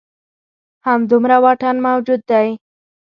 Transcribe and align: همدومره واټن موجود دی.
همدومره 0.87 1.37
واټن 1.43 1.75
موجود 1.87 2.21
دی. 2.29 2.47